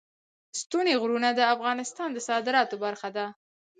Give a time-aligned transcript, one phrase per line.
[0.59, 3.25] ستوني غرونه د افغانستان د صادراتو برخه ده.